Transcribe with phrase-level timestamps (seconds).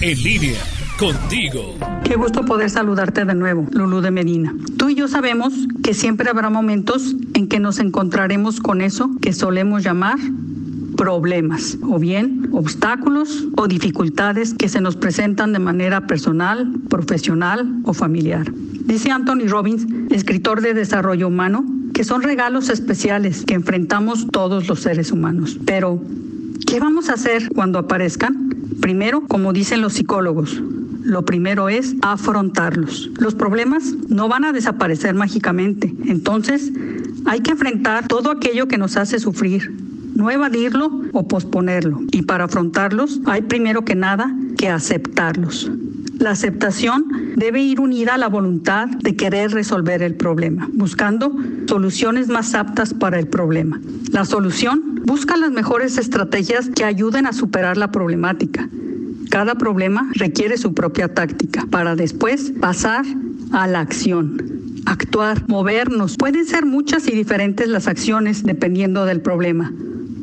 [0.00, 0.60] En línea,
[0.96, 1.74] contigo.
[2.04, 4.54] Qué gusto poder saludarte de nuevo, Lulú de Medina.
[4.76, 9.32] Tú y yo sabemos que siempre habrá momentos en que nos encontraremos con eso que
[9.32, 10.16] solemos llamar
[10.96, 17.92] problemas o bien obstáculos o dificultades que se nos presentan de manera personal, profesional o
[17.92, 18.52] familiar.
[18.52, 24.78] Dice Anthony Robbins, escritor de desarrollo humano, que son regalos especiales que enfrentamos todos los
[24.78, 25.58] seres humanos.
[25.66, 26.00] Pero,
[26.68, 28.57] ¿qué vamos a hacer cuando aparezcan?
[28.88, 30.62] Primero, como dicen los psicólogos,
[31.02, 33.10] lo primero es afrontarlos.
[33.18, 35.94] Los problemas no van a desaparecer mágicamente.
[36.06, 36.72] Entonces,
[37.26, 39.76] hay que enfrentar todo aquello que nos hace sufrir,
[40.14, 42.00] no evadirlo o posponerlo.
[42.12, 45.70] Y para afrontarlos hay primero que nada que aceptarlos.
[46.18, 47.04] La aceptación
[47.36, 51.32] debe ir unida a la voluntad de querer resolver el problema, buscando
[51.68, 53.80] soluciones más aptas para el problema.
[54.10, 58.68] La solución busca las mejores estrategias que ayuden a superar la problemática.
[59.30, 63.04] Cada problema requiere su propia táctica para después pasar
[63.52, 66.16] a la acción actuar, movernos.
[66.16, 69.72] Pueden ser muchas y diferentes las acciones dependiendo del problema.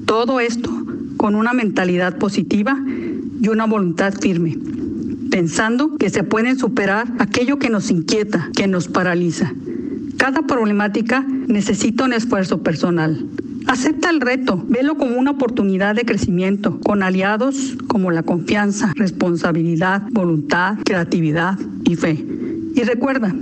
[0.06, 0.72] Todo esto
[1.18, 2.78] con una mentalidad positiva
[3.42, 4.58] y una voluntad firme,
[5.36, 9.52] pensando que se pueden superar aquello que nos inquieta, que nos paraliza.
[10.16, 13.25] Cada problemática necesita un esfuerzo personal.
[13.67, 20.03] Acepta el reto, velo como una oportunidad de crecimiento, con aliados como la confianza, responsabilidad,
[20.09, 22.25] voluntad, creatividad y fe.
[22.73, 23.36] Y recuerda,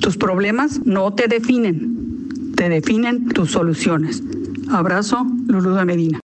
[0.00, 4.24] tus problemas no te definen, te definen tus soluciones.
[4.70, 6.20] Abrazo, Lulú de Medina.